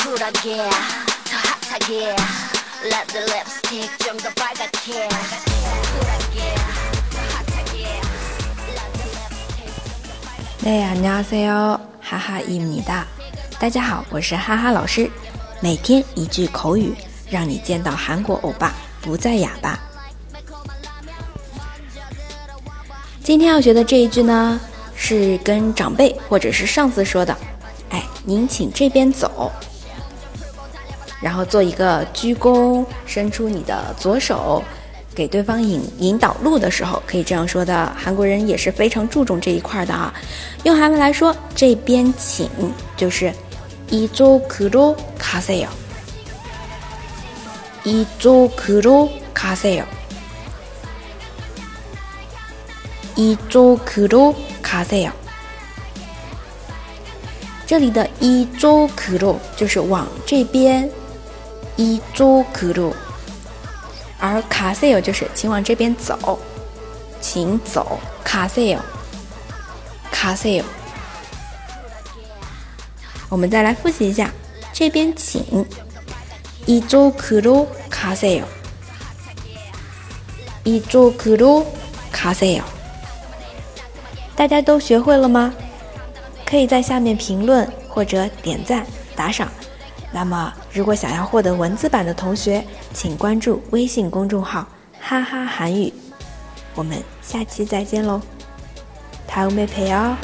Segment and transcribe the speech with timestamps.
[0.00, 1.36] 쿨하게 더
[1.68, 2.16] 핫하게
[2.82, 6.54] Let the lipstick 좀 더 빨갛게 쿨하게
[7.10, 7.84] 더 핫하게
[8.72, 13.06] Let the lipstick 좀 더 빨갛게 네 안녕하세요哈哈입니다
[13.58, 15.10] 大家好，我是哈哈老师，
[15.60, 16.94] 每天一句口语，
[17.30, 19.78] 让你见到韩国欧巴不再哑巴。
[23.22, 24.60] 今天要学的这一句呢，
[24.94, 27.36] 是跟长辈或者是上司说的，
[27.90, 29.50] 哎，您请这边走，
[31.20, 34.62] 然后做一个鞠躬，伸出你的左手，
[35.14, 37.92] 给对方引引导路的时候，可以这样说的。
[37.96, 40.12] 韩国人也是非常注重这一块的啊。
[40.64, 42.48] 用韩文来说，这边请
[42.96, 43.32] 就是
[43.90, 45.68] 이쪽으로가세 요，
[47.84, 49.84] 이쪽으로가세 요。
[53.18, 55.10] 一周克罗卡塞哟，
[57.66, 60.86] 这里的一周克罗就是往这边
[61.75, 62.93] 一周克罗，
[64.19, 66.37] 而卡塞尔就是请往这边走，
[67.19, 68.81] 请走卡塞尔，
[70.11, 70.65] 卡塞尔。
[73.29, 74.29] 我们再来复习一下，
[74.73, 75.65] 这边请
[76.65, 78.45] 一周克罗卡塞哟，
[80.63, 81.65] 一周克罗
[82.11, 82.63] 卡塞尔。
[84.35, 85.53] 大家都学会了吗？
[86.45, 89.49] 可以在下面评论或者点赞打赏。
[90.12, 95.92] 那么，如果想要获得文字版的同学，请关注微信公众号“哈哈韩语”。
[96.74, 98.20] 我们下期再见喽，
[99.26, 100.16] 다음에봬요